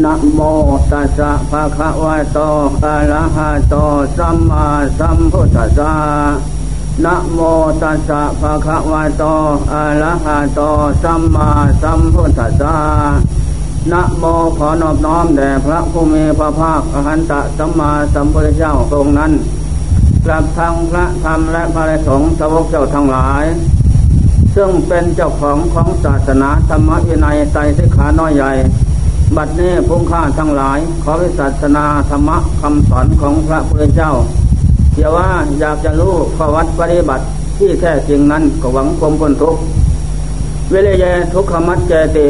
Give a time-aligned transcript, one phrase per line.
[0.00, 0.40] นะโม
[0.92, 2.38] ตัสสะภะคะวะโต
[2.84, 3.74] อะระหะโต
[4.16, 4.66] สัมมา
[4.98, 5.94] สัมพุทธัสสะ
[7.04, 7.38] นะโม
[7.82, 9.24] ตัสสะภะคะวะโต
[9.72, 10.60] อะระหะโต
[11.02, 11.48] สัมมา
[11.82, 12.76] สัมพุทธัสสะ
[13.92, 14.24] นะโม
[14.58, 19.32] ขอนอบน้อมแด่พระผู้มีพระภาคอรหันตสัมมาสัมพุทธเจ้าองค์นั้น
[20.24, 23.44] กลับทางพระธรรมและพระสงฆ์สาวกเจ้าทั้งหลาย
[24.54, 28.52] ซึ่งเป็นเจ้าของของศาสนาธรรมวินัยไตรสิกขาน้อยใหญ่
[29.36, 34.12] บัดนี้พุ่งข้าทั้งหลาย ขอวิศาสนาธรรมะคำสอนของพระพุทธเจ้า
[34.94, 35.28] เดี๋ยวว่า
[35.60, 37.24] อยากจะรู้ข้อวัดปฏิบัติ
[37.58, 39.60] ที่แท้จริงนั้นก็หวังความพ้นทุกข์
[40.70, 42.26] เวลเยทุกขมัจเจติ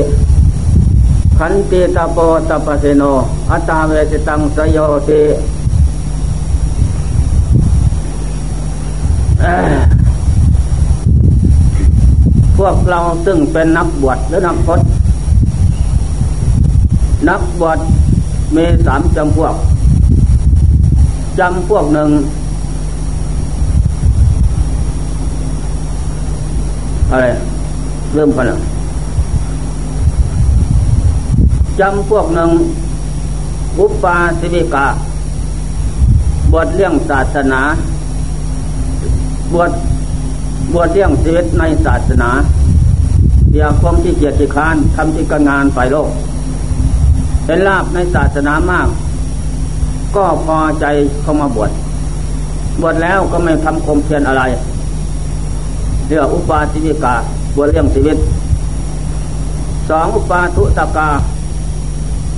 [1.38, 3.02] ขันติตาโปตปเสโน
[3.50, 4.78] อัตตาเวติตังสยโย
[5.08, 5.22] ติ
[12.56, 14.91] พวกเราซึ่งเป็นนักบวชหรือนักพจน์
[17.28, 17.78] นักบวช
[18.54, 19.54] มีสามจำพวก
[21.38, 22.10] จำพวกหนึ่ง
[27.10, 27.26] อะไร
[28.14, 28.58] เริ่มกันแล้ว
[31.80, 32.50] จำพวกหนึ่ง
[33.76, 34.86] บุปปาสิวิกา
[36.52, 37.60] บวชเรื่องศาสนา
[39.52, 39.70] บวช
[40.72, 42.30] บวชเรื่องชีวิตในศาสนา
[43.50, 46.08] เดียความที่เกียรติคานทำที่การงานฝ่ายโลก
[47.44, 48.88] เป็นลาบในศาสนามาก
[50.16, 50.86] ก็พอใจ
[51.22, 51.70] เข้ามาบวช
[52.80, 54.42] บวชแล้วก็ไม่ทำคมเพียรอะไร
[56.06, 57.14] เรียกอุปาสิวิกา
[57.56, 58.16] บวชเรื่องชีวิต
[59.88, 61.08] สองอุปาทุตกา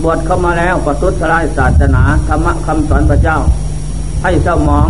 [0.03, 3.39] บวชเข้ามาแล้วประทุษร้ายศาสนาธรรมคำสอนพระเจ้า
[4.23, 4.89] ให้เศร้าหมอง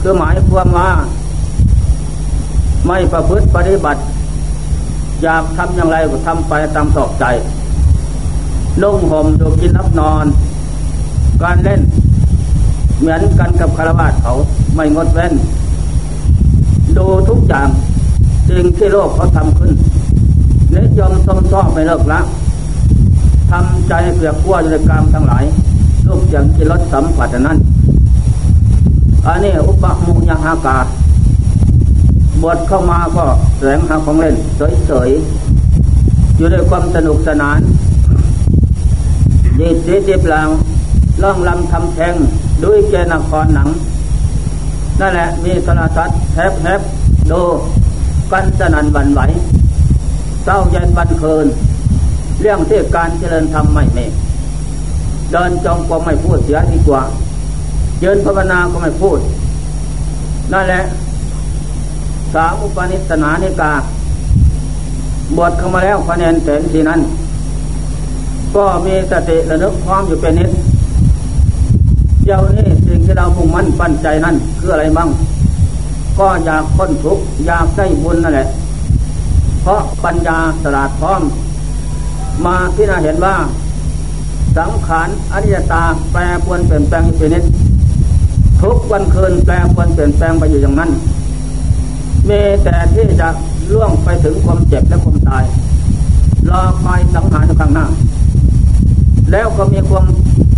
[0.00, 0.90] คือหมายความว่า
[2.86, 4.00] ไม่ประพฤติปฏิบัติ
[5.22, 7.24] อยากทำอย่างไรก็ทำไปตามสอบใจ
[8.82, 10.26] นุ่งห่มดูกินนับนอน
[11.42, 11.80] การเล่น
[12.98, 14.32] เหมือนกันกับคารวะเขา
[14.74, 15.32] ไม่งดเว้น
[16.96, 17.68] ดูทุกอย่าง
[18.48, 19.72] สิ่งที่โลกเขาทำขึ้น
[20.74, 22.20] นิยมสมซ้อไม่เลิกละ
[23.50, 25.44] ทำใจเปรียบขั้วในกรรมทั้งหลาย
[26.06, 27.58] ลูกอย่างกิรสสัมผัสนั้น
[29.26, 30.78] อันนี้อุปมุยหากา
[32.42, 33.24] บวชเข้ามาก็
[33.58, 34.36] แสงหาของเล่น
[34.86, 37.58] เฉยๆอยู่ด้วยความสนุกสนาน
[39.60, 40.48] ดีสีจีบลาง
[41.22, 42.14] ล่องลำทำแทง
[42.64, 43.68] ด้วยเจนครหนัง
[45.00, 46.80] นั่นแหละมีโทรทัศน์แทบแทบ
[47.28, 47.32] โด
[48.32, 49.20] กันสนันบันไหว
[50.44, 51.46] เศร้าเย็นบันเคิน
[52.40, 53.98] เรื่องที่การเจริญธรรมไม่เม
[55.32, 57.02] เดินจงกรมไม่พูดเสียดีกว่า
[58.00, 59.18] เยินภาวนาก็ไม่พูด
[60.52, 60.82] นั่นแหละ
[62.34, 63.72] สามุปนิสนานิกา
[65.36, 67.00] บวชเข้ามาแล้วคะแนนเต็มทีนั้น
[68.56, 70.50] ก็มีสติระลึกความอยู่เป็นนิด
[72.24, 75.08] เจ้านี่สิ่งที่เรามุ่งมั่นปั้นใจนั่นคืออะไรบ้าง
[76.18, 78.48] ก็อยากพ้นทุกข์อยากได้บุญนั่นแหละ
[79.62, 81.22] เพราะปัญญาสลาดพร้อม
[82.44, 83.34] มาพิจารณาเห็นว่า
[84.56, 85.82] สังขารอนิจจตา
[86.12, 87.44] แปรปวนเปลี่ยนแปลงอยู่เป็นนิด
[88.62, 90.90] ทุกวันคืนแปลปวนเปลี่ยนแปลงไปอยู่อย่างนั้น
[92.28, 93.28] มีแต่ที่จะ
[93.72, 95.44] ล่วงไปถึงความเจ็บและความตาย
[96.50, 97.86] รอคอยสังหารข้างหน้า
[99.32, 100.04] แล้วก็มีความ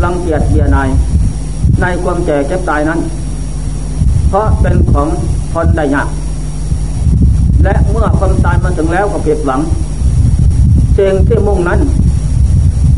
[0.05, 0.88] รังเกียจเบียนาย
[1.81, 3.00] ในความแก่เก็บตายนั้น
[4.28, 5.09] เพราะเป็นของ
[5.53, 6.09] คนได้ยาก
[7.65, 9.60] และเมื่อความตายมาถึงแล้วก็เพียหวัง
[10.94, 11.81] เิงที่มุ่งนั้น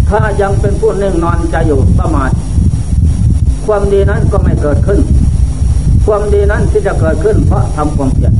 [0.08, 2.30] ถ้ายังเป็นผู้นิ่งนอนใจอยู่ประมาท
[3.66, 5.00] ความดีนั้นก็ไม่เกิดขึ้น
[6.06, 8.32] ความดีนั้นที่จะเกิดขึ้น เพราะทำความเพียร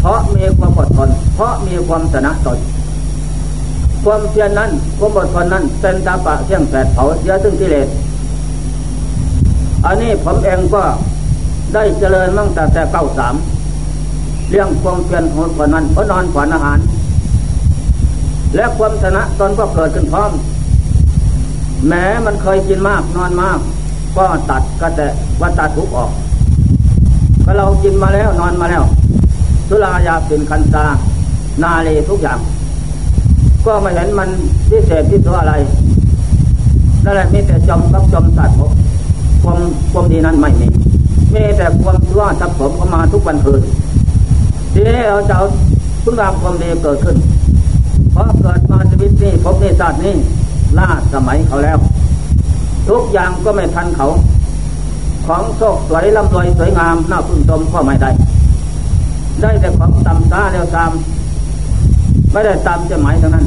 [0.00, 2.58] เพราะมีความอดทนเพราะมีความชนะตน
[4.04, 7.88] ความเพียรนั้นความอดทนนั้นเป็นตาปะเที่ยงแผดเผาเยอะซึ่งกิเลส
[9.86, 10.82] อันนี้ผมเองก็
[11.74, 13.34] ได้เจริญมั่งแต่แต่เก้าสาม
[14.50, 16.78] เรื่องความเพียรโหดกว่านั้นเพราะนอนฝันอาหาร
[18.56, 20.30] และความชนะตนก็เกิดขึ้นพร้อม
[21.88, 23.58] แม้มันเคยกินมากนอนมาก
[24.16, 25.06] ก็ตัดก็แต่
[25.40, 26.10] ว่าตัดทุกออก
[27.44, 28.82] ก็เรากินมาแล้วนอนมาแล้ว
[29.68, 30.86] สุรายาเป็นคันตา
[31.62, 32.38] นาเลทุกอย่าง
[33.66, 34.28] ก็ไม่เห็นมัน
[34.70, 35.54] พิเศษที่ตัวอะไร
[37.04, 38.50] นั่นแหละมีแต่จมกับจมสัตัด
[39.42, 39.58] ความ
[39.92, 40.66] ความดีนั้นไม่มี
[41.34, 43.60] มีแต่ความชั่วทับผมเข้ามาทุกวันคืน
[44.72, 45.46] ทีนี้เราจะเอา
[46.02, 47.16] คุณงามความดีเกิดขึ้น
[48.12, 50.14] เพราะเกิดมาชีวิตนี้พบในศาสตร์นี้
[50.78, 51.78] ล่าสมัยเขาแล้ว
[52.88, 54.08] ทุกอย่างก็ไม่ทันเขา
[55.26, 58.10] ของโชคสวยลำรวยสวยงามน่าพึงชมก็ไม่ได้
[59.40, 60.90] ได้แต่ของต่ำตาเร็วตาม
[62.32, 63.46] ไม่ได้ตามจะหมายเท่านั้น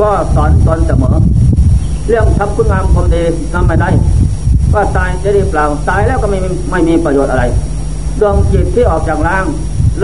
[0.00, 1.16] ก็สอนตนเสมอ
[2.06, 3.22] เรื่องทำคุณงามความดี
[3.52, 3.90] ทำไม่ได้
[4.72, 6.38] ก็ตายจะไดีเปล่าตายแล้วก็ไม่
[6.70, 7.44] ไม่มีประโยชน์อะไร
[8.20, 9.44] ดวงจิตที่ออกจากร่าง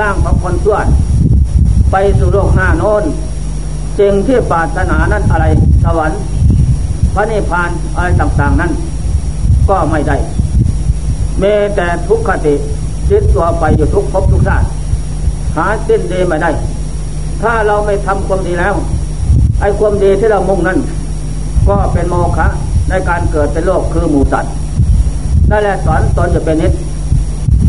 [0.01, 0.79] ร่างของคนชั่ว
[1.91, 3.05] ไปสู่โลกหน้าโน้น
[3.99, 5.45] สิ่งที่ปรารถนานั้นอะไร
[5.85, 6.21] สวรรค์
[7.15, 8.71] พระนิพพานอะไรต่างๆนั้น
[9.69, 10.17] ก็ไม่ได้
[11.39, 11.45] เม
[11.77, 12.55] แต่ทุกขติ
[13.11, 14.67] จิตตัวไปอยู่ทุกภพทุกชาติ
[15.57, 16.51] หาสิ้นดีไม่ได้
[17.43, 18.75] ถ้าเราไม่ทำความดีแล้ว
[19.61, 20.79] ไอ้ความดีที่เรามุ่งนั้น
[21.69, 22.47] ก็เป็นโมฆะ
[22.89, 24.53] ในการเกิดเป็นโลกคือหมูสัตว์
[25.51, 26.73] นั่นแหละสอนตนจะเป็นนิด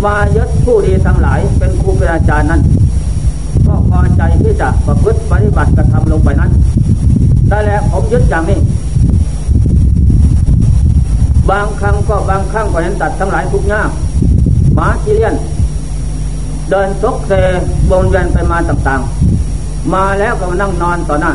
[0.05, 2.61] มายึดผู้ดีทั้งหลายเป็นครูเป็นอาจารย์นั้น
[3.65, 6.51] ก็พอใจที่จะประพฤติปฏิบัติกระทำลงไปนั้น
[7.49, 8.59] ได้แล้วผมยึดอย่างนี้
[11.49, 13.89] บางครั้งก็บางครั้งก็เห็นตัดทั้งหลายทุกยาก
[14.75, 15.35] หมาจีเลียน
[16.69, 17.31] เดินซกเซ
[17.89, 19.22] วนเวียนไปมาต่างๆ
[19.93, 21.33] มาแล้วก็มานั่งนอนต่อหน้า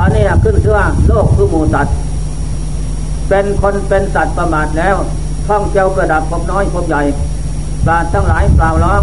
[0.00, 1.94] อันนี้ขึ้นชื่อว่าโลกคือหมูสัตว์
[3.28, 4.96] เป็นคนเป็นสัตว์ประมาทแล้ว
[5.48, 7.02] ท่องเที่ยวกระดับพบน้อยพบใหญ่
[7.84, 9.02] ปราดทั้งหลายกล่าร้อง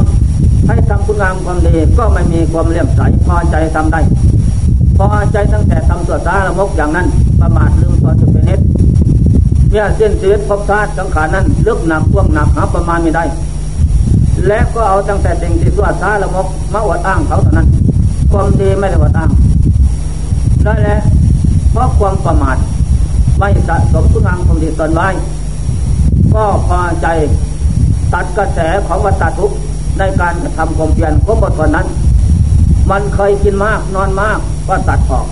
[0.68, 4.02] ให้ทำคุณงามความดีก็ไม่มีความเลี่ยมใสพอใจทำได้
[4.98, 7.08] พอใจตั้งแต่ทำตัวตาละมกอย่างนั้น
[7.42, 8.64] ประมาทลืมตอนจะเป็นเหตุ
[9.70, 13.24] เมื่อสิ้นชีวิตพบชาติสังขารนั้นลึกหนักพ่วงหนักหาประมาณไม่ได้
[14.48, 17.68] และก็เอาตั้งแต่สิ่งที่ตัวตาละมกมาอวดอ้างเขาเท่านั้น
[18.38, 19.30] ความดีไม่ได้อวดอ้าง
[20.64, 21.02] ได้แล้ว
[21.72, 22.58] เพราะความประมาท
[23.40, 25.08] ไม่สะสมคุณงามความดีตนไว้
[26.36, 27.08] ก็พอใจ
[28.14, 29.58] ตัดกระแสของวัฏทุกข์
[30.00, 31.88] ในการทำความเพียรครบทนนั้น
[32.92, 35.28] มันเคยกินมากนอนมากก็ตัดออก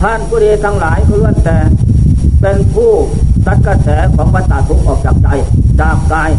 [0.00, 1.58] ท่านผู้ดีทั้งหลายคือล้วนแต่
[2.40, 2.90] เป็นผู้
[3.46, 5.28] ตัดกระแสของวัฏทุกข์ออกจากใจ
[5.80, 6.30] จากกาย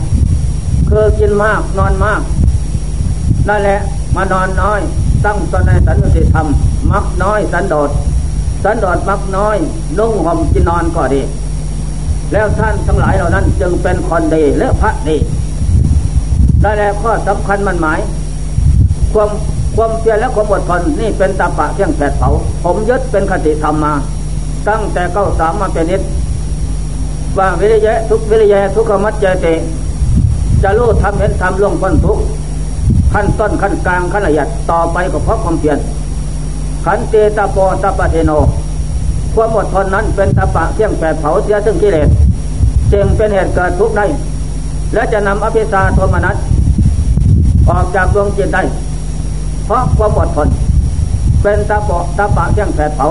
[0.89, 2.21] คือกินมากนอนมาก
[3.47, 3.79] นั่นแหละ
[4.15, 4.81] มานอนน้อย
[5.25, 6.47] ตั้งตนในสันติธรรม
[6.91, 7.89] มักน้อยสันโดษ
[8.63, 9.57] สันโดษมักน้อย
[9.97, 11.21] นุ่งห่มกินนอนก็ดี
[12.31, 15.17] แล้วท่านทั้งหลายเหล่านั้นจึงเป็นคนดีและพระดี
[16.61, 17.99] ได้แล้วข้อสำคัญมันหมาย
[19.13, 19.29] ความ
[19.75, 22.29] ความเพียรและความอดทนนี่เป็นตาปะเที่ยงแผดเผา
[22.63, 23.93] ผมยึดเป็นคติธรรมมา
[24.67, 26.01] ตั้งแต่เก้าสามมาเป็นนิด
[27.37, 29.47] ว่าวิริยะทุกวิริยะทุกขมัจเจเต
[30.63, 32.17] จะรู้ทำเห็นทำล่วงพ้นทุก
[33.13, 35.77] ขั้นต้นขั้นกลางขั้นละเอียดต่อไปก็เพราะความเพียร
[36.85, 38.31] ขันเตตาโปตาปเทโน
[39.35, 42.09] ความอดทนนั้นเป็นตะปะเที่ยงแปดเผาเสียซึ่งกิเลส
[42.93, 44.05] จึงเป็นเหตุเกิดทุกข์ได้
[44.93, 46.35] และจะนำอภิสาโทมนัส
[47.69, 48.63] ออกจากดวงจิตได้
[49.65, 50.47] เพราะความอดทน
[51.41, 53.07] เป็นตะปะตะปะเที่ยงแปดเผา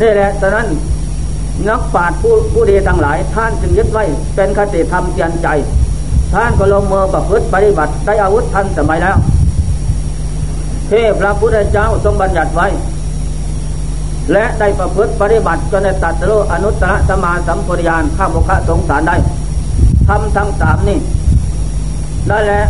[0.00, 0.66] นี่แหละฉะนั้น
[1.68, 4.04] นักปราชญ์ผู้ผู้ดีทั้งหลาย ท่านจึงยึดไว้
[4.34, 5.48] เป็นคติธรรมเตียนใจ
[6.32, 9.16] ท่านก็ลงมือประพฤติปฏิบัติได้อาวุธทันสมัยแล้ว
[10.88, 12.68] เทพพระพุทธเจ้าทรงบัญญัติไว้
[14.32, 19.16] และได้ประพฤติปฏิบัติจนได้ตัดรู้อนุตตรสมาสัมปริยานข้ามคะสงสารได้
[20.08, 20.98] ทำทั้งสามนี่
[22.28, 22.66] ได้แล้ว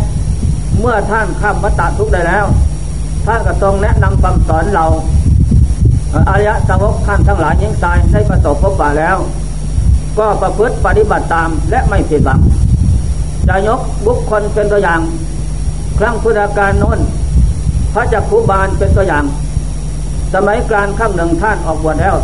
[0.79, 2.45] เมื่อท่านข้ามวัตทุกได้แล้ว
[3.25, 4.85] ท่านก็ทรงแนะนำคำสอนเรา
[6.29, 9.17] อายะสาวกท่านทั้งหลายยิ่งตายได้ประสบพบป่าแล้ว
[10.19, 12.39] ก็ประพฤติปฏิบัติตามและไม่ผิดหวัง
[13.49, 15.01] จะยกบุคคลเป็นตัวอย่าง
[15.99, 16.99] ครั้งพุทธการโน้น
[17.93, 19.25] พระจักขุบาลเป็นตัวอย่าง
[20.33, 22.15] สมัยกลางข้างหนึ่งท่านออกบวชแล้ว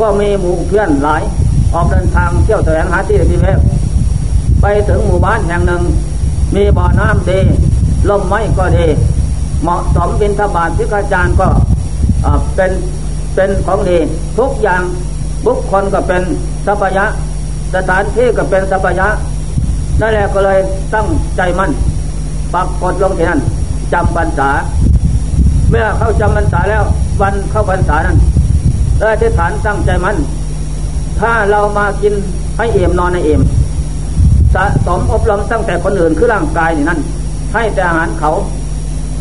[0.00, 1.22] ก็มีหมู่เพื่อนหลาย
[1.74, 3.58] ออกเดินทางเที่ยวแสวงหาที่พิเวก
[4.60, 5.82] ไปถึงหมู่บ้านแห่งหนึ่ง
[6.54, 7.38] มีบ่อน้ำดี
[8.08, 8.86] ลมไม้ก็ดี
[9.62, 11.48] เหมาะสมบินทบาทพิกาจารย์ก็
[12.54, 12.70] เป็น
[13.34, 13.98] เป็นของดี
[14.38, 14.82] ทุกอย่าง
[15.46, 16.22] บุคคลก็เป็น
[16.66, 17.06] สัพยะ
[17.74, 19.08] สถานที่ก็เป็นสัพยะ
[20.00, 20.58] นั่นแหละก็เลย
[20.94, 21.06] ตั้ง
[21.36, 21.70] ใจมั่น
[22.54, 23.40] ปักกดลงที่นั่น
[23.92, 24.50] จำพรรษา
[25.70, 26.82] เมื่อเข้าจำพรรษาแล้ว
[27.20, 28.18] วันเข้าพรรษานั้น
[28.98, 30.16] ได้ที่ฐานตั้งใจมั่น
[31.20, 32.14] ถ้าเรามากิน
[32.56, 33.42] ให้เอี่ยมนอนในเอี่ยม
[34.54, 37.00] สะสมอบรมตั้งแต่คนอื่นคือร่างกายนี่นั่น
[37.54, 38.30] ให้แต่อาหารเขา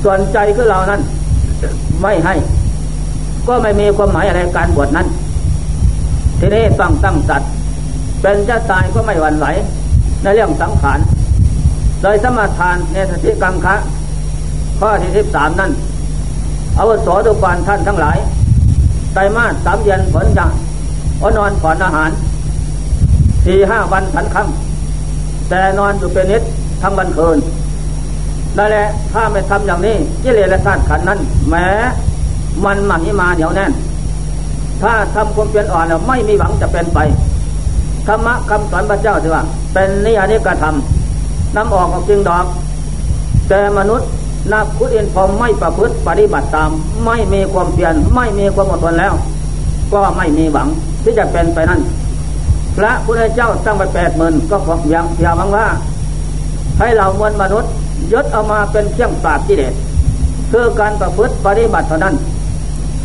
[0.03, 1.01] ส่วนใจคือเรานั้น
[2.01, 2.35] ไม่ให้
[3.47, 5.07] ก็ไม่มีความหมายอะไรการบวชนั้น
[6.39, 7.49] ทีนี้ต้องตั้งสัตว์
[8.21, 9.47] เป็นจะตายก็ไม่หวั่นไหว
[10.23, 10.99] ในเรื่องสังขาร
[12.01, 13.75] โดยสมาทานในสติกังคะ
[14.79, 15.71] ข้อที่สิบสามนั้น
[16.77, 18.17] อาวุโสทุกวันท่านทั้งหลาย
[19.13, 20.49] ไตรมาสสามเดือนผลจัง
[21.21, 22.09] อนอนผ่อนอาหาร
[23.45, 26.41] สี่ห้าวันผันคำแต่นอนอยู่เป็นนิด
[26.81, 27.37] ทั้งวันคืน
[28.57, 31.67] นั่นแหละถ้าไม่ทำอย่างนี้กิเลสและธาตุขันนั้น แม้
[32.63, 33.71] มันมันนี้มาเหนียวแน่น
[34.81, 36.99] ถ้าทำความเปลี่ยนอ่อนแล้วไม่มีหวังจะเป็นไป
[38.07, 39.43] ธรรมะคำสอนพระเจ้าสิว่า
[39.73, 42.45] เป็นนิยานิกระทำนำออกออกจริงดอก
[43.49, 44.09] แต่มนุษย์
[44.51, 46.69] นักขุดเอ็นพอไม่ประพฤติปฏิบัติตาม
[47.05, 49.13] ไม่มีความเพียรไม่มีความอดทนแล้ว
[49.93, 50.67] ก็ไม่มีหวัง
[51.03, 51.81] ที่จะเป็นไปนั่น
[52.77, 55.65] พระพุทธเจ้าตั้งไปแปดหมื่นก็พยังเพียงว่า
[56.79, 57.71] ให้เรามวลมนุษย์
[58.13, 59.73] ยศเอามาเป็นเครื่องปราบกิเลส
[60.51, 62.15] คือการประพฤติปฏิบัติเท่านั้น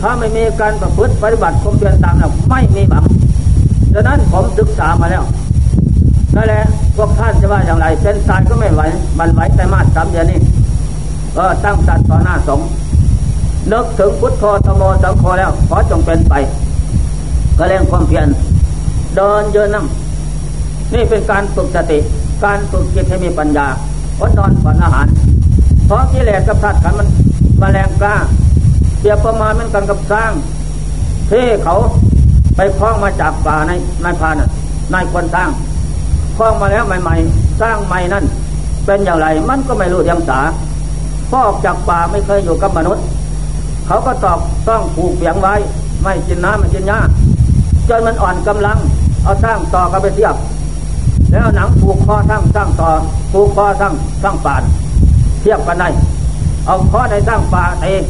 [0.00, 3.05] ถ้าไม่มีการประพฤติปฏิบัติความเพียรตามแล้วไม่มีหวัง
[3.99, 5.25] ดังนั้นผมศึกษามาแล้ว
[6.35, 6.65] นั่นแหละ
[6.97, 8.83] พวกท่านจะว่าอย่างไรเป็นตายก็ไม่ไหว
[9.19, 10.38] มันไหวแต่มาสามเดือนนี้
[11.35, 12.61] เออตั้งสัตว์ต่อหน้าสง
[13.73, 16.35] นึกถึงพุทโธธโมสังโฆแล้ว ขอจงเป็นไป
[17.59, 18.29] ก็เร่งความเพียร
[19.17, 19.87] เดินเยืนนั่ง
[20.95, 21.99] นี่เป็นการฝึกสติ
[22.45, 23.67] การฝึกจิตให้มีปัญญา
[24.21, 25.07] อดนอนก่อนอาหาร
[25.87, 27.09] เพราะกิเลสกับธาตุขันมัน
[27.61, 28.17] มาแรงกล้า
[29.00, 30.33] เปียบประมาณมันกันกับสร้าง
[31.31, 31.75] ที่เขา
[32.57, 33.73] ไปคล้องมาจากป่าใน
[34.05, 34.43] นายพาน
[34.95, 35.51] นายคนสร้าง
[36.37, 38.25] คล้องมาแล้วใหม่ ๆ สร้างใหม่นั่น
[38.87, 40.41] เป็นอย่างไรมันก็ไม่รู้ยังสา
[41.31, 43.05] พ่อออกจากป่าไม่เคยอยู่กับมนุษย์
[43.87, 45.55] เขาก็ตอกต้องผูกเปียงไว้
[46.03, 47.01] ไม่กินน้ำไม่กินหญ้า
[47.89, 48.79] จนมันอ่อนกำลัง
[49.23, 50.35] เอาสร้างต่อกันไปเทียบ
[51.31, 52.91] แล้วหนังผูกคอทั้างสร้างต่อ
[53.33, 54.63] ผูกคอทั้างสร้างป่าน
[55.41, 55.89] เทียบกันได้
[56.67, 58.03] เอาคอในสร้างป่าเอง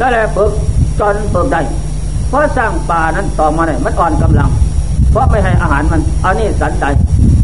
[0.00, 0.52] นั่นแหละฝึก
[1.00, 1.60] จนฝึกได้
[2.30, 4.50] เพราะสร้างป่านั้นต่อมาเนี่ยมันอ่อนกำลัง
[5.10, 6.84] เพราะไม่ให้อาหารมันอันนี้สันใจ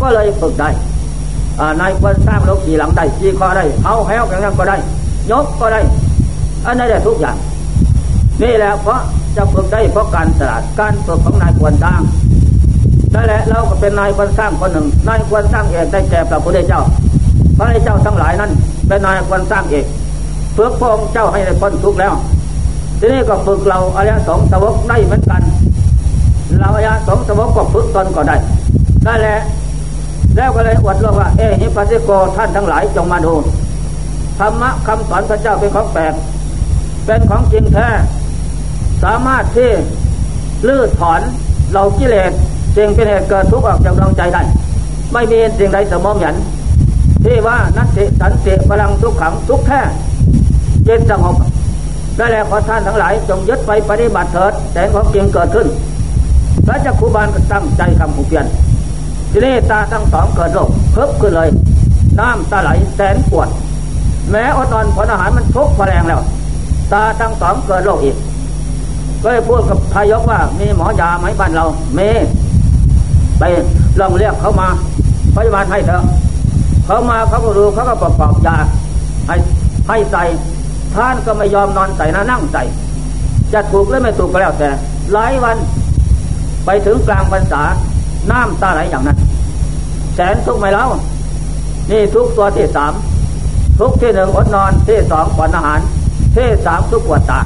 [0.00, 0.70] ก็เลยฝึกได้
[1.80, 4.76] นายควรสร้างรถขี่หลังได้ขี่คอได้เอาแห้วกันนั่งก็ได้
[5.30, 5.80] ยกก็ได้
[6.66, 7.36] อันนี้ได้ทุกอย่าง
[8.42, 9.00] นี่แหละเพราะ
[9.36, 12.00] จะฝึกได้เพราะการสลัดการฝึกของนายควรสร้าง
[13.14, 16.80] นั่นแหละเราก็เป็นนายควรสร้างคนหนึ่งนายควรสร้างเอกได้แก่พระพุทธเจ้า
[17.56, 18.50] พระเจ้าทั้งหลายนั้น
[18.88, 19.86] เป็นนายควรสร้างเอก
[20.56, 22.12] ฝึกพระองค์เจ้าให้ได้พ้นทุกข์แล้ว
[22.98, 25.42] ทีนี้ก็ฝึกเราอริยสงสาวกได้เหมือนกัน
[26.60, 28.36] เราอริยสงสาวกก็ฝึกตนก็ได้
[29.06, 29.38] นั่นแหละ
[30.36, 33.34] แล้วก็เลยอวดเรื่องว่า เอหิปัสสิโกท่านทั้งหลายจงมาดู
[34.38, 36.14] ธรรมะคำสอนพระเจ้าเป็นของแปลก
[37.06, 37.88] เป็นของจริงแท้
[39.04, 39.70] สามารถที่
[40.66, 41.20] ลื้อถอน
[41.72, 42.32] เรากิเลส
[42.76, 44.42] สิ่งเป็นเหตุเกิดทุกข์ออกจากดวงใจได้
[45.12, 46.34] ไม่มีสิ่งใดสมอมหยัน
[47.24, 49.80] ที่ว่านัตติสันติพลังทุกขังทุกแท้
[50.84, 51.36] เย็นสงบ
[52.16, 55.66] ได้แล้วขอท่านทั้งหลาย จงยึดไปปฏิบัติเถิดแสงของจริงเกิดขึ้น
[56.66, 58.46] พระเจ้าครูบาลก็ตั้งใจคำผูกเปลี่ยน
[59.32, 61.48] ทีนี้ตาทั้งสองเกิดโรคเพิ่มขึ้นเลย
[62.18, 63.48] น้ำตาไหลแสนปวด
[64.30, 66.20] แม้อดนอนผลอาหารมันทุกแรงแล้ว
[66.92, 68.16] ตาทั้งสองเกิดโรคอีก
[69.22, 72.00] ก็เลยพูดกับทายกว่า มีหมอยาไหมบ้านเราเม
[73.38, 73.42] ไป
[74.00, 74.68] ลองเรียกเขามา
[75.34, 76.02] พยาบาลให้เถอะ
[76.86, 78.56] เขามาเขาก็ดูเขาก็ประกอบยา
[79.26, 79.36] ให้
[79.88, 80.22] ให้ใส่
[80.94, 82.62] ท่านก็ไม่ยอมนอนใส่นะนั่งใส่
[83.52, 84.70] จะถูกหรือไม่ถูกก็แล้วแต่
[85.12, 85.56] หลายวัน
[86.64, 87.62] ไปถึงกลางพรรษา
[88.30, 89.18] น้ำตาไหลอย่างนั้น
[90.14, 90.86] แสนทุกข์ไม่เล่า
[91.90, 92.92] นี่ทุกตัวที่สาม
[93.80, 95.80] ทุกที่หนึ่งอดนอนที่สองผ่อนอาหาร
[96.36, 97.40] ที่สามทุกปวดตา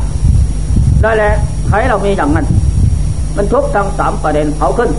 [1.02, 1.32] ได้แหละ
[1.68, 2.46] ใครเรามีอย่างนั้น
[3.36, 4.90] มันทุกทั้งสามประเด็นเผาขึ้น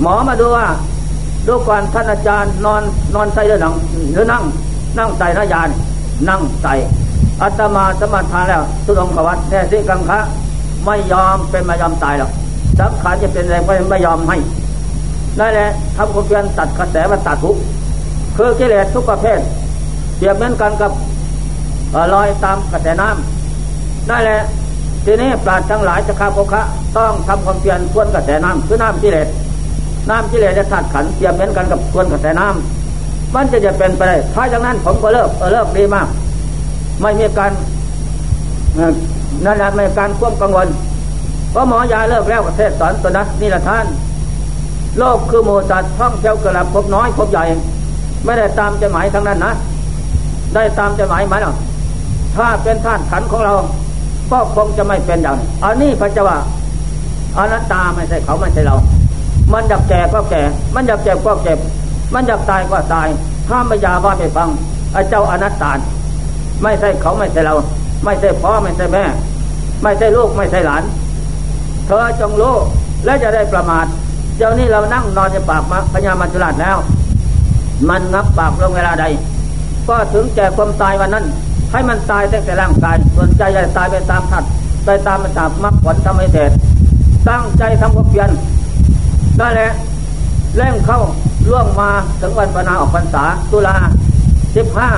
[0.00, 0.66] หมอมาดูว่า
[1.46, 2.82] ดูก่อนท่านอาจารย์นอน
[3.14, 3.74] นอนใส่หรือนั่ง
[4.12, 4.42] หรือนั่ง
[4.98, 5.68] นั่งใส่ระยาน
[6.28, 6.74] นั่งใส่
[7.42, 10.18] อัตมาสมาทานแล้วสุดองกวัดแท้สิกังคะ
[10.84, 12.30] ไม่ยอมเป็นไม่ยอมตายหรอก
[12.78, 14.36] สังขารจะเป็นอะไรก็ไม่ยอมให้
[15.38, 17.56] นั่นแหละทำความเพียรตัดกระแสมันตัดทุก
[18.36, 19.40] คือกิเลสทุกประเภท
[20.16, 20.92] เปรียบเหมือนกันกับ
[22.14, 24.40] ลอยตามกระแสน้ำนั่นแหละ
[25.04, 26.62] ทีนี้ปราดทั้งหลายจะข้าพคะ
[26.96, 29.28] ต้องทำความเพียรทวนกระแสน้ำคือน้ำกิเลส
[30.10, 36.06] น้ำกิเลสจะถัดขันเปรียบเหมือนกันกับทวนกระแสน้ำมันจะจะเป็นไปได้ถ้าจากนั้นผมก็เลิกเออเลิกดีมาก
[37.00, 37.50] ไม่มีการ
[39.44, 40.68] นั่นแหละไม่การควบกังวล
[41.50, 43.86] เพราะหมอยาเลิกแล้วประเทศสอนตัวนั้นนี่แหละท่าน
[44.98, 47.44] โลกคือหมูสัตว์ท่องเที่ยวกระลับพบน้อยพบใหญ่
[48.24, 49.52] ไม่ได้ตามใจหมายทั้งนั้นนะ
[50.54, 51.52] ได้ตามใจหมายไหมล่ะ
[52.36, 53.54] ถ้าเป็นธาตุขันของเรา
[54.30, 56.38] ก็คงจะไม่เป็นอย่างนี้อันนี้พระเจ้าว่า
[57.38, 58.76] อนัตตาไม่ใช่เขาไม่ใช่เรา
[59.52, 60.42] มันอยากแก่ก็แก่
[60.74, 61.58] มันอยากเจ็บก็เจ็บ
[62.14, 63.08] มันอยากตายก็ตาย
[63.48, 64.48] ถ้าไม่ยาว่าไปฟัง
[64.92, 65.72] ไอ้เจ้าอนัตตา
[66.62, 67.54] ไม่ใช่เขาไม่ใช่เรา
[68.04, 69.04] ไม่ใช่พ่อไม่ใช่แม่
[69.82, 70.82] ไม่ใช่ลูกไม่ใช่หลาน
[71.86, 72.54] เธอจงรู้
[73.04, 73.86] และจะได้ประมาท
[74.36, 76.76] เดี๋ยวนี้เรานั่งนอนในปากพญามัจจุราชแล้ว
[77.88, 79.04] มันงับปากลงเวลาใด
[79.88, 81.24] ก็ถึงแก่ความตายวันนั้น
[81.72, 84.44] ให้มันตายตั้งแต่ร่างกายส่วนใจจะตายไปตามทัด
[84.84, 86.50] ไปตามไปตามมรรคผลทำให้เสร็จ
[87.28, 88.30] ตั้งใจทำความเพียร
[89.38, 89.70] ได้แหละ
[90.56, 91.00] เร่งเข้า
[91.48, 93.76] ล่วงมาถึงวันปนาออกพรรษาตุลา
[94.56, 94.88] สิบห้า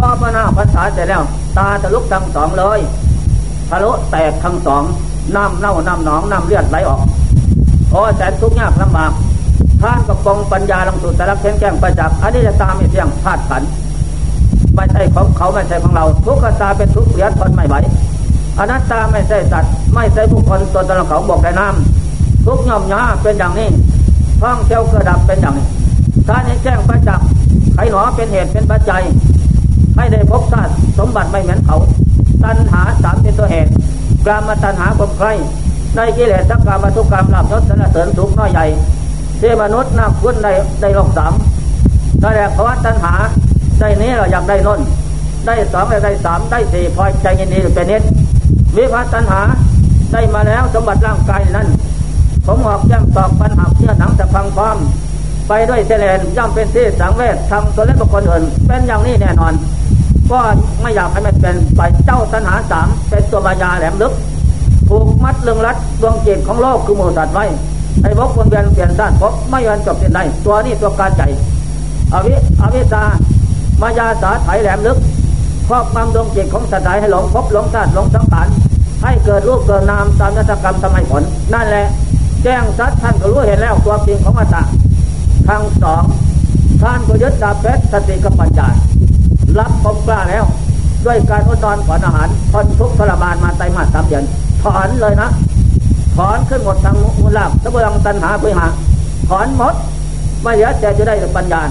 [0.00, 1.22] พอปนาออกพรรษาเสร็จแล้ว
[1.58, 2.80] ตาทะลุทั้งสองเลย
[3.70, 4.82] ทะลุแตกทั้งสอง
[5.36, 7.00] น้ำเน่าน้ำหนองน้ำเลือดไหลออก
[7.90, 9.12] โอ้แสนทุกข์ยากลำบาก
[9.80, 13.62] ท่านกับปองปัญญาลงสู่แต่ละเข็นแก้งประจักษ์อันนี้จะตามไม่เที่ยงธาตุขัน
[14.74, 17.74] ไม่ใช่ของเขาไม่ใช่ของเรา ทุกขตาเป็นทุกข์เสียทนไม่ไหว
[18.58, 23.68] อนัตตาไม่ใช่สัตว์ไม่ใช่บุคคลตัวตนเขาบอกได้น้ำทุกย่อมยาเป็นอย่างนี้
[24.40, 25.66] ท่องเที่ยวกระดับเป็นอย่างนี้
[26.26, 27.26] ถ้าในแจ้งประจักษ์
[27.74, 29.02] ใครหนอเป็นเหตุเป็นปัจจัย
[30.00, 31.76] ให้ได้พบชาติสมบัติไม่เหมือนเขา
[32.44, 33.70] ตัณหาสามเป็นตัวเหตุ
[34.26, 35.28] กลามาตัณหาความใคร
[35.96, 38.66] ในกิเลสสักกรรมทุกกรรมลาบยศสนเสริญสุขน้อยใหญ่
[39.38, 40.48] เทมนุษย์นักคุณใน
[40.80, 41.32] ในโลกสาม
[42.22, 43.12] นั่นแหละเพราะว่าตัณหา
[43.78, 44.80] ได้นี้เราอยากได้นน
[45.46, 48.02] ได้สองได้สามได้สี่พอใจยินดีเป็นนิด
[48.76, 49.40] วิพัฒตัณหา
[50.12, 51.66] ได้มาแล้วสมบัติร่างกายนั้น
[52.46, 54.76] ผมหอกย่ำตอกปัญหาเนื้อหนังจะพังพร้อม
[55.48, 59.52] ไปด้วยเสลนย่อมเป็นที่สังเวชทำตัวเล็กบุคคลอื่น เป็นอย่างนี้แน่นอน
[60.30, 60.40] ก็
[60.80, 64.12] ไม่อยากให้มันเป็นไปเจ้าตัณหาสามเป็นตัวมายาแหลมลึก
[64.88, 67.44] ผูกมัดเรื่องรัดดวงจิตของโลกคือมูสัตว์ไว้
[68.02, 71.22] ไอ้พกคนเวียนเปลี่ยนด้านพบไม่ยันจบเป็นได้ตัวนี้ตัวการใจ
[72.12, 73.04] อวิอวิตา
[73.80, 74.98] มายาสาไถแหลมลึก
[75.68, 78.48] ครอบงำดวงจิตของสัตว์ใดให้หลงพบหลงชาติหลงสังขาร
[79.02, 81.22] ให้เกิดรูปเกิดนามตามนัตกรรมทำให้ผล
[81.54, 81.86] นั่นแหละ
[82.42, 84.62] แจ้งสัตว์ท่านก็รู้เห็นแล้วตัวจริงของอัตตา
[85.48, 86.02] ทางสอง
[86.82, 88.68] ท่านก็ยึดดาบเพชรสติกับปัญญา
[89.58, 90.44] รับผมกล้าแล้ว
[91.06, 94.24] ด้วยการอดนอนก่อนอาหารทนทุกทรมานมาไตมาสามเดือน
[94.62, 95.30] ถอนเลยนะ
[96.16, 98.66] ถอนขึ้นหมดทางมูลลาบตะเบืองตันหาไปหา
[99.28, 99.74] ถอนหมด
[100.42, 101.62] ไม่เหลือแต่จะได้ปัญญา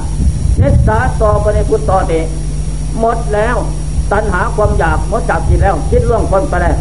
[0.57, 2.13] เนสาต่อไปในพุทธต่อเต
[2.99, 3.55] หมดแล้ว
[4.11, 6.75] ตัณหาความอยากหมดจากจิตแล้ว คิดล่วงคนไปแล้ว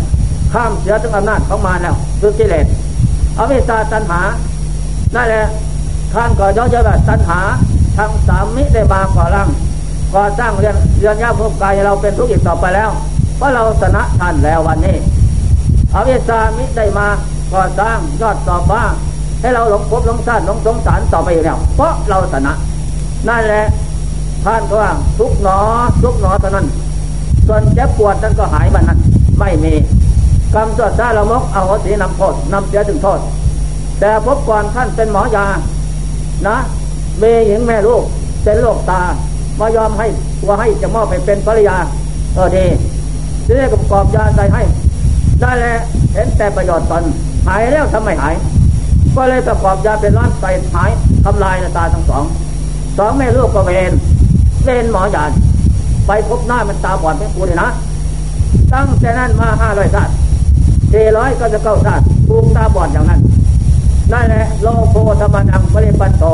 [0.52, 2.66] ข้ามเสียถึงอำนาจของมาแล้วคือกิเลส
[3.38, 4.20] อวิชชาตัณหา
[5.14, 5.44] นั่นแหละ
[6.12, 7.40] ท่านก็ย่อเยอะแบบตัณหา
[7.96, 9.48] ทางสามมิได้มาก่อร่าง
[10.14, 12.90] ก่อสร้างเรียนเรียนยาภพกายเราเป็นทุกข์อีกต่อไปแล้ว
[13.36, 14.96] เพราะเราชนะท่านแล้ววันนี้
[15.94, 17.06] อวิชามิได้มา
[17.52, 18.82] ก่อสร้างยอดต่อบ้า
[19.40, 22.52] ให้เราหลงภพหลงชาติหลงสงสารต่อไปอยู่แล้วเพราะเราชนะ
[23.28, 23.64] นั่นแหละ
[24.44, 25.58] ท่านก็ว่าทุกหนอ
[26.02, 26.66] ทุกหนอเท่านั้น
[27.46, 28.98] ส่วนเจ็บปวดนั้นก็หายมันนั้น
[29.38, 29.74] ไม่มี
[30.54, 33.20] กรรมตัวซาละมกเอาสีนำโทษนำเสียถึงโทษ
[34.00, 35.46] แต่พบก่อนท่านเป็นหมอยา
[36.46, 36.56] นะ
[37.18, 38.02] เมหญิงแม่ลูก
[38.44, 39.00] เป็นโรคตา
[39.61, 40.07] มายอมให้
[40.40, 41.77] ตัวให้จะมอบไปเป็นภริยา
[42.35, 42.66] เออดี
[43.47, 44.62] ทีนี้กับกอบยาใส่ให้
[45.40, 45.79] ได้แล้ว
[46.12, 47.05] เห็นแต่ประโยชน์ตน
[47.47, 48.35] หายแล้วทำไมหาย
[49.16, 50.90] ก็เลยประกอบยาเป็นร้อนใส่หาย
[51.25, 52.25] ทำลายตาทั้งสอง
[52.99, 53.92] สองแม่ลูกก็เวน
[54.64, 55.25] เวนหมอยา
[56.07, 57.68] ไปพบหน้ามันตาบอดเป็นกูเลยนะ
[58.73, 60.12] ตั้งแต่นั้นมาห้าร้อยชาติ
[60.92, 63.21] สี่ร้อยก็จะเก้าชาติถูกตาบอดอย่างนั้น
[64.12, 66.25] นั่นแหละโลโภธรรมนังปริปันโต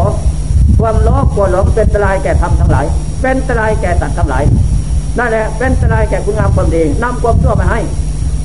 [0.81, 2.87] ความโลภโกรธหลงเป็นตรายแก่ธรรมทั้งหลาย
[3.27, 4.45] เป็นตรายแก่สัตว์ทั้งหลาย
[5.19, 7.81] นั่นแหละเป็นตรายแก่คุณงามความดีนำความชั่วมาให้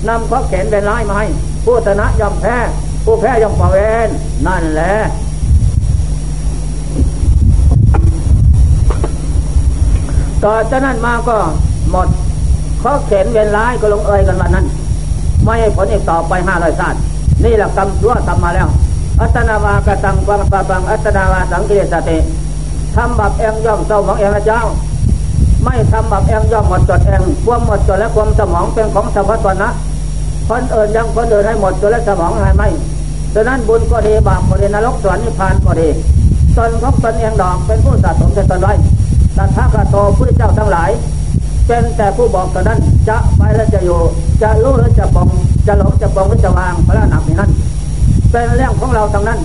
[0.08, 1.28] นำข้อแขนเป็นร้ายมาให้
[1.66, 2.58] ผู้ชนะยอมแพ้
[3.06, 4.10] ผู้แพ้ยอมเผาเวน
[4.48, 4.94] นั่นแหละ
[10.44, 11.38] ต่อจากนั้นมาก็
[11.92, 12.08] หมด
[12.84, 14.66] ข้อเข็นเวนร้ายก็ลงเอยกันวันนั้น
[15.44, 16.98] ไม่ให้ผลอีกต่อไปห้าร้อยชาติ
[17.44, 18.68] นี่แหละกรรมชั่วทำมาแล้ว
[19.20, 22.18] อัตนาวากตังปังปะปังอัตนาวาสังกิเลสติ
[22.96, 24.62] ทำบับเองย่อมเศร้าหมองเองนะเจ้า
[25.64, 29.72] ไม่ทำบับเองย่อมหมดจดเองความหมดจดและความสมองเป็นของสมบัตินะ
[30.48, 32.70] คนเอิญยังคนเดินให้หมดจดและสมองให้ไม่
[33.34, 35.88] ดังนั้นบุญก็ดีบาปก็ดีนรกสวรรค์นิพพานก็ดี
[36.58, 38.74] ตนของตนเองดอกเป็นผู้สะสมแต่ตนไว้
[39.38, 40.90] ตัทธากโตพุทธเจ้าทั้งหลาย
[41.68, 44.00] เป็นแต่ผู้บอกตอนนั้นจะไปและจะอยู่
[44.42, 45.28] จะรู้หรือจะปอง
[45.68, 47.52] จะหลงจะปองหรือจะวางพระหนักในนั้น
[48.32, 49.40] เป็นเรื่องของเราทั้งนั้น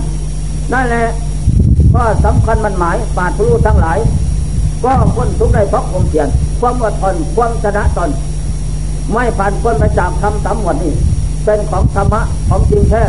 [0.73, 1.05] นั่นแหละ
[1.95, 3.97] ก็สำคัญมันหมายปาทุรู้ทั้งหลาย
[4.83, 6.27] ก็พ้นทุกได้เพราะความเพียร
[6.59, 8.09] ความอดทนความชนะตน
[9.11, 10.93] ไม่ผ่านพ้นไปจากคำสามหมดนี้
[11.45, 13.03] เป็นของธรรมะของจริงแท้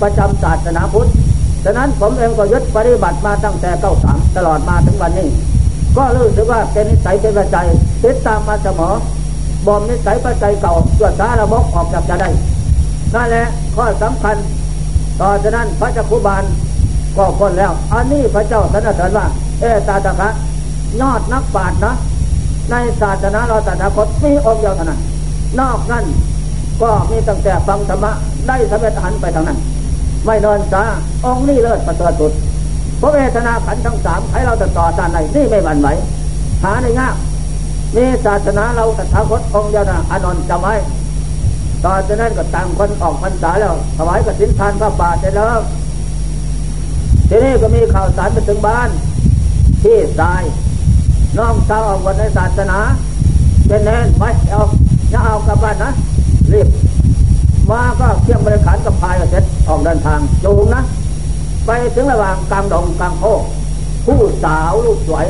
[0.00, 1.08] ประจำศาสนาพุทธ
[1.64, 5.28] ฉะนั้นผมเองก็ยึดปฏิบัติมาตั้งแต่เก้าสามตลอดมาถึงวันนี้
[5.96, 7.66] ก็รู้สึกว่าเป็นนิสัยเป็นปัจจัย
[8.04, 8.90] ติดตามมาเสมอ
[9.66, 12.30] บอมนิสัยปัจจัยเก่าตัวสาระบกออกจากจะได้
[13.14, 13.46] นั่นแหละ
[13.76, 14.36] ข้อสำคัญ
[15.20, 16.44] ต่อจากนั้นพระจักคุบาล
[17.16, 19.26] ก็คนแล้ว อันนี้พระเจ้าสนเสริญว่า
[19.60, 20.28] เอตาตะคะ
[21.00, 21.94] ยอดนักปราชญ์นะ
[22.70, 25.00] ในศาสนาเราตถาคตมีองค์เดียวเท่านั้น
[25.60, 26.04] นอกนั้น
[26.82, 28.12] ก็มีตั้งแต่ฟังธรรมะ
[28.48, 29.58] ได้สำเร็จหันไปทางนั้น
[30.26, 30.82] ไม่นอนซา
[31.24, 32.32] องค์นี้เลิศประเสริฐสุด
[33.00, 35.88] พระเวทนาขันทั้งสามให้เราจะต่อตานไหนนี่ไม่หวั่นไหว
[36.64, 37.14] หาในยาก
[37.96, 40.74] มีศาสนาเราตถาคตองค์เดียวนะอานนจำไว้
[41.84, 45.58] ตอจากนั้นก็ต่างคนออกพรรษาแล้วถวายกฐินทานพระป่าเสร็จแล้ว
[47.28, 48.88] ทีนี้ก็มีข่าวสารไปถึงบ้าน
[49.82, 50.42] ที่ตาย
[51.38, 52.78] น้องสาวออกวันในศาสนา
[53.66, 54.62] เป็นแน่นไปเอา
[55.10, 55.92] อย่าเอากลับบ้านนะ
[56.52, 56.68] รีบ
[57.70, 60.82] มาก็เที่ยงบริขารกับพายก็เสร็จออกเดินทางจูงนะ
[61.66, 63.42] ไปถึงระหว่างกลางดงกลางโคก
[64.06, 65.26] ผู้สาวลูกสวย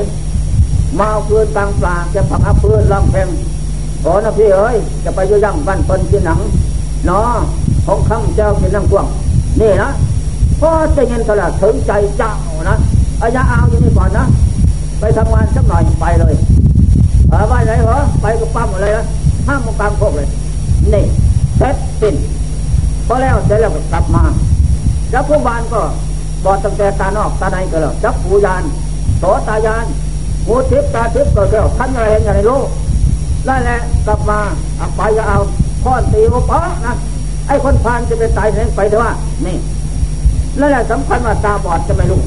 [0.99, 3.29] มาเอาปืนกลางปลาจะผักเอาปืนลำเพง
[4.03, 6.41] โอนะพี่เอ้ยจะไปยุ่ยั่งบ้านเปิ้นกินหนัง
[7.07, 7.31] เนาะ
[7.87, 9.07] ของคำเจ้ากินนั่งกว้าง
[9.61, 9.91] นี่นะ
[10.61, 12.33] พอจะเงินตลาดถึงใจเจ้า
[12.71, 12.79] นะ
[13.23, 14.27] อายาเอาอยู่นี่ก่อนนะ
[15.01, 16.35] ไปทำงานสักหน่อยไปเลย
[17.29, 19.05] เออไปไหนเหรอไปกับปั๊มอะไรนะ
[19.47, 20.29] ห้ามกลางพวกเลย
[20.92, 21.05] นี่
[21.59, 22.14] เสร็จสิ้น
[23.07, 24.25] พอแล้วเสร็จแล้วก็กลับมา
[25.11, 25.81] แล้วผู้บานก็
[26.45, 28.62] บอดตั้งแต่ตานอกตาในก็แล้วจับหูยาน
[29.19, 29.87] โสตายาน
[30.47, 32.61] หูทิพตาทิพก็เกี่ยวขันอะไรเห็นอย่างไรรู้
[33.49, 34.38] นั่นแหละกลับมา
[34.77, 35.38] เอาไปจะเอา
[35.85, 36.95] ข้อนตีโอปะนะ
[37.47, 39.12] ไอ้คนพานจะไปตายเองไปเถอะว่า
[39.47, 39.57] นี่
[40.61, 42.21] นั่นแหละสำคัญว่าตาบอดจะไม่รู้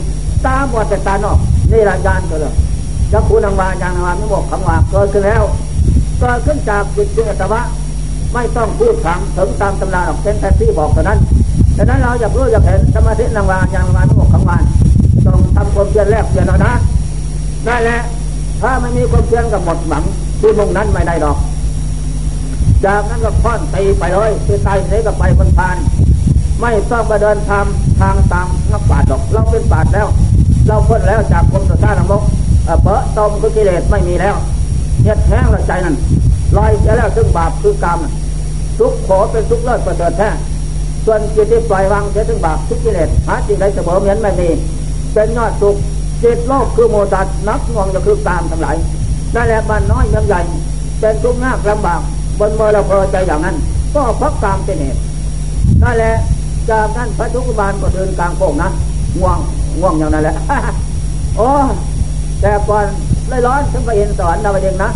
[0.45, 1.37] ตาบอดแต่ตานอก
[1.71, 2.53] นี่ละยานก็เลย
[3.11, 5.43] จักขูนังวานยางนางวานไม่บอกคำว่าเกิดขึ้นแล้ว
[6.19, 7.61] เกิดขึ้นจากจิตจิตวะ
[8.33, 11.19] ไม่ต้องพูดถามถึงตามตำราหรอกเป็นแต่ที่บอกเท่านั้น
[11.77, 14.63] ดังนั้นเราอยากรู้อยากเห็นสมาธินางวานยางนางวานไม่บอกคำว่าน
[15.25, 16.73] ต้องทำความเพียรแรกเพียรเอานะ
[17.65, 17.99] ได้แหละ
[18.61, 20.03] ถ้าไม่มีความเพียรกับหมดหวัง
[20.39, 21.37] ที่มุ่งนั้นไม่ได้ดอก
[22.85, 25.77] จากนั้นก็ค่อนตีไปเลยคือตายไหนก็ไปคนพาน
[26.61, 27.65] ไม่ต้องมาเดินทาง
[28.01, 30.07] ทางตามนักปราชญ์หรอก เราเป็นปราชญ์แล้ว
[30.67, 32.23] เราพ้นแล้วจากความสุดท้านรก
[32.83, 34.35] เปอะตมคือกิเลสไม่มีแล้ว
[35.03, 35.95] เฮ็ดแห้งละใจนั่น
[36.57, 37.99] ลอยจะแล้วซึ่งบาปคือกรรม
[38.79, 40.29] ทุกขอเป็นทุกเลิศประเสริฐแท้
[41.05, 44.49] ส่วนจิตที่ปล่อยวางเสียถึงบาปทุกกิเลสหาจิตใดเสมอเหมือนไม่มี
[45.13, 45.75] เป็นยอดสุข
[46.23, 48.75] จิตโลกคือโมตัดนับงวงจะคือกามทั้งหลาย
[49.35, 50.41] นั่นแหละบ้านน้อยเมืองใหญ่
[50.99, 52.01] เป็นทุกข์ยากลำบาก
[52.39, 53.55] บนเมื่อเราพอใจอย่างนั้น
[53.95, 54.99] ก็เพราะกามเป็นเหตุ
[55.83, 56.13] นั่นแหละ
[56.71, 58.69] จากนั้นพระทุกบาลก็เดินกลางโค้งนะ
[59.19, 59.37] ง่วง
[59.79, 60.35] ง่วงอย่างนั้นแหละ
[61.37, 61.49] โอ้
[62.41, 62.85] แต่ก่อน
[63.27, 64.91] เลยร้อนถึงไปเห็นสวรรค์ดาวดึงนะ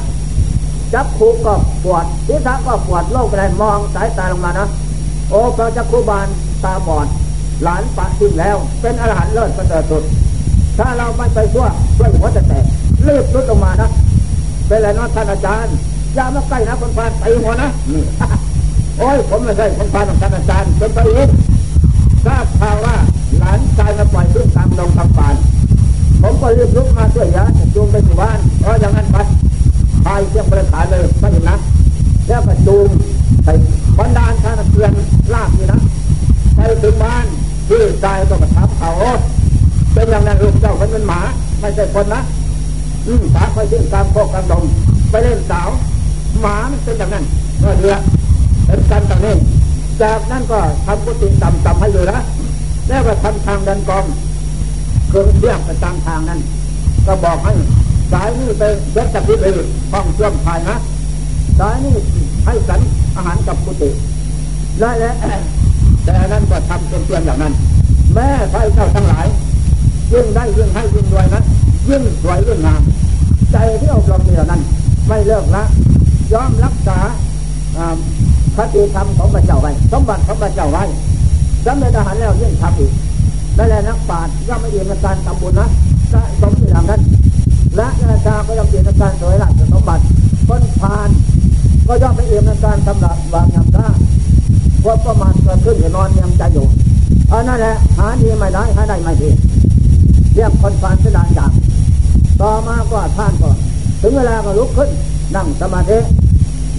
[0.94, 4.68] จับคูก็ปวดทิศก็ปวดโลกไปเลยมองสายตาลงมานะ
[5.30, 6.28] โอ้พระจักคูบาล
[6.64, 7.08] ตาบอด
[7.64, 10.04] หลานปะทิ้งแล้ว เป็นอรหันต์เลิศประเสริฐสุด
[10.78, 12.66] ถ้าเราไม่ไปชั่วช่วยหัวจะแตก
[13.08, 13.90] รีบลุดลงมานะ
[14.68, 15.76] เป็นไรนะท่านอาจารย์
[16.16, 17.70] อย่ามาใกล้นะคนพานไปหัวนะ
[18.98, 21.30] โอ้ยผมไม่ใช่คนพานของท่านอาจารย์เป็นไปเอง
[22.26, 22.96] ทราบข่าวว่า
[23.40, 25.36] หลานชายมาปล่อยพึ่งตามลงทางป่าน
[26.22, 27.44] ผมก็รีบลุกมาช่วยยา
[27.76, 29.18] จูงไปที่บ้านเพราะอย่างนั้นไป
[30.06, 31.58] พายเสียงประขายเลยไม่เห็นนะ
[32.28, 32.88] แล้วก็จูง
[33.44, 33.50] ไป
[33.98, 34.92] บรรดาท่านเพื่อน
[35.34, 35.80] ลากนี่นะ
[36.56, 37.26] ไปถึงบ้าน
[37.70, 38.92] ที่ชายก็มาทับเขา
[39.94, 41.22] เป็นอย่างนั้นลูกเจ้าเป็นหมา
[41.60, 42.22] ไม่ใช่คนนะ
[43.08, 44.64] อืมสาไปเล่นตามโคกกลางดง
[45.12, 45.70] ไปเล่นสาว
[46.42, 47.24] หมามันเป็นอย่างนั้น
[47.62, 47.96] ก็เดือ
[48.66, 49.36] เป็นกันต่างนี้
[50.01, 52.19] จากนั้นก็ทำกุฏิต่ำๆให้อยู่นะ
[52.88, 54.06] แล้วก็ทำทางดันกอง
[55.10, 56.39] เครื่องเรียกไปตามทางนั้น
[57.06, 57.53] ก็บอกให้
[58.12, 59.45] สายนี้ไปเด็ดจากที่ไป
[59.91, 60.75] ห้องเชื่อมภายนะ
[61.60, 61.95] สายนี้
[62.45, 62.82] ให้สัน
[63.15, 63.89] อาหารกับกุฏิ
[64.79, 65.15] ได้แล้ว
[66.03, 67.53] แต่นั้นก็ทำเป็นเตือนอย่างนั้น
[68.13, 69.27] แม่ไฟเจ้าทั้งหลาย
[70.13, 71.41] ยิ่งได้ยิ่งให้ยิ่งรวยนะ
[71.89, 72.82] ยิ่งสวยยิ่งงาม
[73.51, 74.62] ใจที่อบรมเหล่านั้น
[75.08, 75.63] ไม่เลิกละ
[76.34, 76.97] ยอมรักษา
[78.58, 80.84] คติธรรมของพระเจ้าไว้สมบัติของพระเจ้าไว้
[81.66, 82.92] สำเร็จอาหารแล้วยิ่งทำอีก
[83.58, 85.68] นั่นแหละนักปราชญ์ย่อมไม่เอียงในการทำบุญนะ
[86.13, 87.02] สะสมที่ทำนั้น
[87.76, 90.04] และนาชาก็ย่อมเอียงในการสวยราชสมบัติ
[90.48, 91.10] คนพาน
[91.88, 93.88] ก็ย่อมไม่เอียงในการทำหรับาปยำท่า
[94.82, 96.68] เพราะประมาทเกิดขึ้นอยู่นอนยังใจอยู่
[97.32, 99.30] อันนั่นแหละหาดีไม่ได้หาได้ไม่ดี
[100.34, 101.52] เรียกคนพานสดานจาก
[102.42, 103.50] ต่อมาก็ท่านก็
[104.02, 104.89] ถึงเวลาก็ลุกขึ้น
[105.36, 105.98] นั่งสมาธิ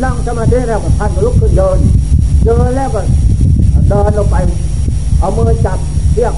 [0.02, 1.78] นั่งสมาธิแล้วก็ท่านก็ลุกขึ้นเดิน
[2.44, 3.00] เดินแล้วก็
[3.88, 4.36] เดินลงไป
[5.18, 5.78] เอามือจับ
[6.12, 6.34] เชือก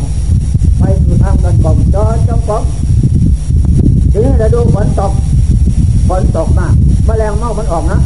[0.78, 2.62] ไปสู่ทางเดินกลมเดินจงกรม
[4.12, 5.12] ทีนี้เราดูฝนตก
[6.08, 6.74] ฝนตกมาก
[7.06, 8.00] แมลงเม่ามันออกนะ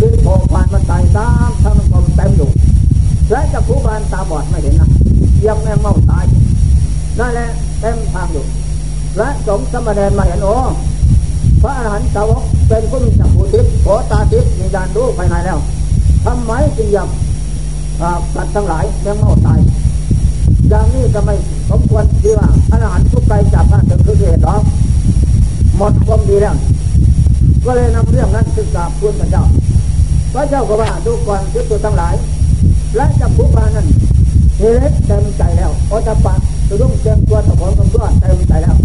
[0.00, 2.50] ดินโผล่ผ่านมันตายตามทางเดินกลมเต็มอยู่
[3.30, 4.88] และจะผู้บานตาบอดไม่เห็นนะ
[5.46, 6.24] ยังแมงเม่าตาย
[7.18, 7.48] นั่นแหละ
[7.80, 8.44] เต็มทางอยู่
[9.16, 10.56] และสงสมเด็จมาเห็นโอ้
[11.62, 15.58] พระอรหันต์สาวก เป็นผู้มีจักรภูทิพย์โผตาทิพย์มียานรู้ภายในแล้ว
[16.24, 17.08] ทำไมจึงยัง
[18.34, 19.60] สัตว์ทั้งหลายแมงเมาตาย
[20.68, 21.34] อย่างนี้จะไม่
[21.70, 24.56] สมควรที่ว่าอรหันต์ทุกไปจับท่านถึงคือเหตุหรอ
[25.76, 26.56] หมดความดีแล้ว
[27.64, 29.44] ก็เลยนำเรื่องนั้นศึกษาพูดพระเจ้า
[30.34, 32.14] พระเจ้าก็ว่าดูก่อนทิพย์ตัวทั้งหลาย
[32.96, 33.86] และจับผู้พานั้น
[34.58, 36.34] เฮเลสเต็มใจแล้วโอตปะ
[36.68, 38.76] จะรุ่งเต็มตัวตะขอนกับตัวเต็มใจแล้ว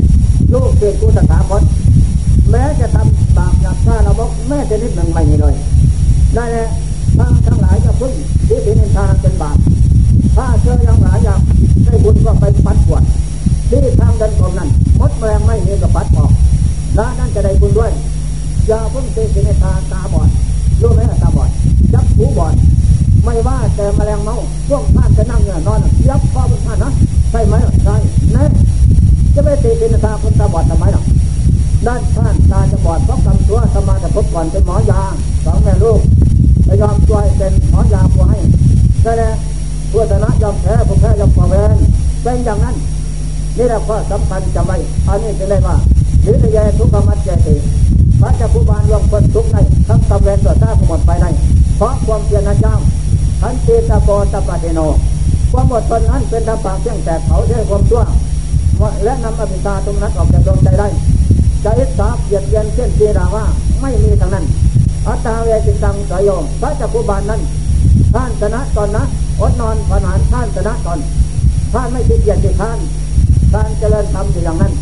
[0.51, 1.61] ลูกเกิดกูสถาคต
[2.51, 5.55] แม้จะทำบาปหนักฆ่าเราบอกแม้จะนิดหนึ่งไม่มีเลย
[6.35, 6.67] ได้แหละ
[7.17, 8.13] ทางทั้งหลายจะพึ่ง
[8.47, 9.57] ที่เป็นทางเป็นบาป
[10.35, 11.39] ถ้าเจอยังหลายอย่าง
[11.85, 13.03] ได้บุญก็ไปปัดปวด
[13.69, 16.31] ที่ทางเดินของนั้นมดแมลงไม่มีกับปัดออก
[16.95, 17.91] และนั่นจะได้บุญด้วย
[18.67, 20.29] อย่าพึ่งเตะในตาตาบอด
[20.81, 21.49] รู้ไหมตาบอด
[21.93, 22.53] จับหูบอด
[23.23, 26.91] ไม่ว่าแต่แมลงเมาช่วงท่านจะนั่งเงนอนยับข้อบนท่านนะ
[27.31, 27.95] ใช่ไหมใช่
[28.33, 28.43] แน่
[29.33, 31.03] จะไปเตะในตาคนตาบอดทำไมหรอ
[31.87, 35.01] ด้านข้านตาจะบอดเพราะกำตัวสมาจะพบก่อนเป็นหมอยา
[35.45, 35.99] สองแม่ลูก
[36.67, 38.37] จะยอมตัวให้เป็นหมอยาผู้ให้
[39.05, 39.29] ก็แล้
[39.91, 41.77] ผู้ชนะยอมแพ้ผู้แพ้ยอมปล่อยน
[42.23, 42.75] เป็นอย่างนั้น
[43.57, 45.75] นี่แหละข้อสำคัญจำไว้อันนี้จะเลยว่า
[46.23, 47.55] หรือจะแย่ทุกขมัดเจติ
[48.21, 51.25] พระเจ้าผู้บานรวมคนทุกในทั้งตำเวนตัวซาผู้หมดไปใน
[51.77, 52.75] เพราะความเพียรนั้นเจ้า
[53.41, 54.79] ทันตีตะโกตะปะเทโน
[55.51, 58.03] ความหมดตนนั้นเป็นทางปากเพียงแต่เขาได้ความชั่ว
[59.03, 60.87] และนำอภิตาตรงนั้นออกจากดวงใจได้
[61.63, 63.45] จะอิสาเกียดเย็นเช่นตีราว่า
[63.81, 64.45] ไม่มีทางนั้น
[65.07, 66.29] อัตตาเวจิตังสยโย
[66.61, 67.41] พระเจ้าผู้บานนั้น
[68.13, 69.03] ท่านชนะตอนนะ
[69.39, 70.99] อดนอนผนานท่านชนะตอน
[71.73, 72.77] ท่านไม่ขี้เกียจที่ท่าน
[73.53, 74.73] การเจริญธรรมอยู่อย่างนั้น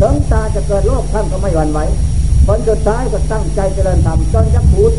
[0.00, 1.80] ถึงตาจะเกิดโรคท่านก็ไม่หวั่นไหว
[2.46, 4.92] ผลสุดท้ายก็ตั้งใจเจริญธรรมจนยักษ์บูด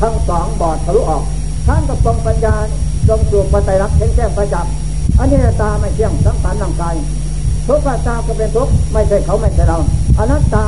[0.00, 1.22] ทั้งสองบอดทะลุออก
[1.66, 2.54] ท่านก็ทรงปัญญา
[3.08, 4.66] ทรงสูบปัจจัยรักเห็นแจ้งประจับ
[5.18, 6.94] อันนี้ตาไม่เที่ยงสังขารร่างกาย
[7.66, 9.78] ทุกข์ตาก็เป็นทุกข์ไม่ใช่เขาไม่ใช่เรา
[10.18, 10.64] อนัตตา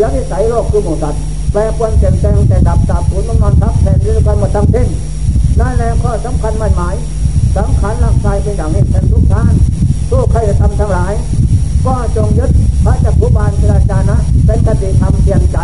[0.00, 4.88] ยวนิสัยโลกคือหมูสัตว์แปรปวนเปลี่ยนแปลงแต่ดับดับผุนต้องนอนทับแทนเรื่องกันหมดทั้งเส้น
[5.60, 6.94] นั่นแหละข้อสำคัญมันหมาย
[7.56, 9.52] สังขารร่างกายเป็นอย่างนี้เป็นทุกท่าน
[10.10, 11.12] ทุกใครจะทำทั้งหลาย
[11.86, 12.50] ก็จงยึด
[12.84, 15.58] พระจักรุบาลเจราจานะ เป็นคติธรรมเพียงใจ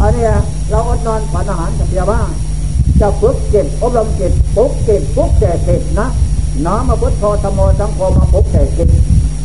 [0.00, 0.28] อันนี้
[0.70, 2.20] เราอดนอนฝันอาหารกับเพียว่า
[3.00, 6.08] จะฝึกจิตอบรมจิตปุกจิตปุกแก่จิตนะ
[6.64, 8.88] น้อมาพุทโธธรรมโมสังโฆมาปุกแก่จิต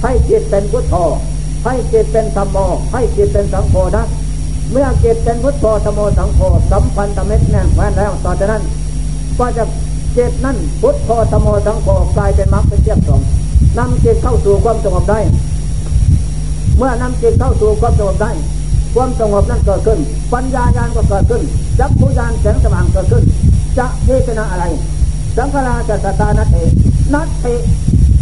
[0.01, 0.95] ให้จิตเป็นพุทโธ
[1.65, 2.57] ให้จิตเป็นธรรมโม
[2.93, 4.05] ให้จิตเป็นสังโฆนะ
[4.71, 6.39] เมื่อจิตเป็นพุทโธธรรมโมสังโฆ
[6.71, 8.63] สัมพันธ์ธรรมแน่นแฟ้นแล้วต่อจากนั้น
[9.39, 9.63] ก็จะ
[10.15, 13.21] จิตนั่นพุทโธธรรมโมสังโฆกลายเป็นมรรคเป็นเทียบสอง
[13.77, 15.19] นำจิตเข้าสู่ความสงบได้
[16.77, 18.31] เมื่อนำจิตเข้าสู่ความสงบได้
[18.95, 19.99] ความสงบนั้นเกิดขึ้น
[20.33, 21.41] ปัญญาญาณก็เกิดขึ้น
[21.79, 23.23] จักขุญาณแสงสว่างเกิดขึ้น
[23.77, 24.65] จะพิจารณาอะไร
[25.37, 26.57] สังขาราจะสตานัตเต
[27.13, 27.45] นัตเต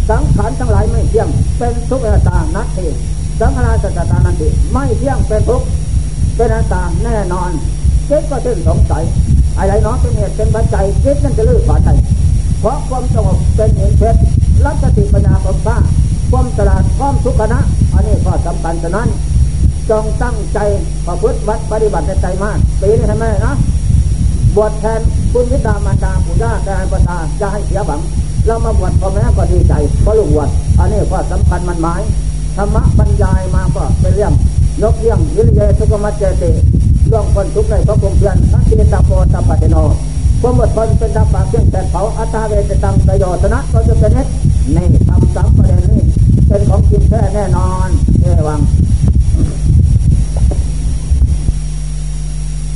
[0.10, 2.80] สังขารทั้งหลายไม่เที่ยง เป็นทุกข์อนัตตานัตเต
[3.42, 5.68] สังขาราจะสตานัตเตไม่เที่ยงเป็นทุกข์
[6.36, 7.52] เป็นอนัตตาแน่นอน
[8.08, 9.04] เจิตก็ถึงสงสัย
[9.58, 11.90] อะไรเนาะเป็นเหตุเป็นปัจจัยจิตนั่นจะลื้อฝาใจ
[12.60, 14.20] เพราะความสงบเป็นเหตุเพชร
[14.66, 15.78] รัสติปัญญาของข้า
[16.32, 17.60] ความตลาดความทุกขณะ
[17.94, 19.10] อันนี้ก็สำคัญฉะนั้น
[19.90, 20.60] จงตั้งใจ
[21.08, 23.56] ประพฤติวัดปฏิบัติในใจมากปีนี้ทำไมนะ
[24.56, 25.02] บวชแทน
[25.32, 28.00] คุณวิตามารดาปู่ย่าการประทาจะให้เสียบัง
[28.46, 30.50] เรามาบวชพ่อแม่ก็ดีใจเพราะลูกบวช
[30.80, 32.02] อันนี้ก็สำคัญมันหมาย
[32.58, 34.34] ธรรมะบรรยายมาก็เป็นเรื่อง
[34.82, 36.52] ยกเรื่องวิริยะทุกมัจเจติ
[37.08, 39.76] เรื่วงคนทุกข์ในพระคงเพื่อนสังที่ตาโปตาปฏิโน
[40.42, 44.28] ความอดทนเป็นดับปากเพียงแต่เผาอัตตาเวจตังประโยชนะก็จะเป็นเนต
[44.74, 46.02] ในทำสามประเด็นนี้
[46.48, 47.90] เป็นของจริงแท้แน่นอน
[48.22, 48.60] เอวัง